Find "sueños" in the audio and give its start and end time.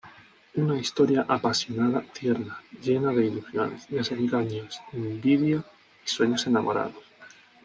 6.09-6.47